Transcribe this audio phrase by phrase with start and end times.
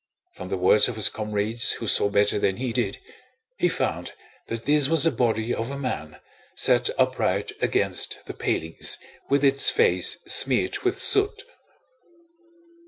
[0.35, 2.97] From the words of his comrades who saw better than he did,
[3.59, 4.13] he found
[4.47, 6.19] that this was the body of a man,
[6.55, 8.97] set upright against the palings
[9.29, 11.43] with its face smeared with soot.